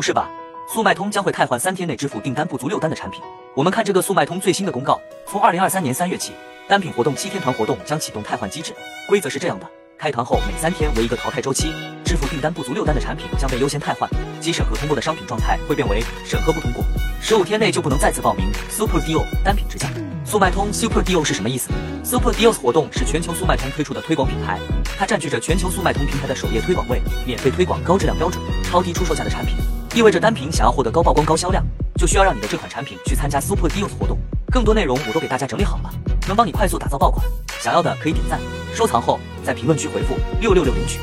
[0.00, 0.30] 不是吧？
[0.66, 3.20] 速卖通将会汰换三天内支付订单不足六单的产品。
[3.54, 6.32] 我们看这个速卖通最新的公告，从二零二三年三月起，
[6.66, 8.74] 单品活动七天团活动将启动汰换机制。
[9.06, 9.66] 规则是这样的：
[9.98, 11.70] 开团后每三天为一个淘汰周期，
[12.02, 14.08] 支付订单不足六单的产品将被优先汰换，
[14.40, 16.82] 即审核通过的商品状态会变为审核不通过，
[17.20, 19.92] 十五天内就不能再次报名 Super Deal 单品直降。
[20.24, 21.68] 速卖通 Super Deal 是什么意思
[22.02, 24.58] ？Super Deals 活动是全球速卖通推出的推广品牌，
[24.98, 29.56] 它占据着全球速卖通平台的首页推广位，免费推广高质量标准、超低出售价的产品。
[29.92, 31.64] 意味着单品想要获得高曝光、高销量，
[31.96, 34.16] 就需要让你的这款产品去参加 Super Deals 活动。
[34.52, 35.90] 更多内容我都给大家整理好了，
[36.28, 37.26] 能帮你快速打造爆款。
[37.58, 38.38] 想要的可以点赞、
[38.72, 41.00] 收藏后，在评论区回复六六六领取。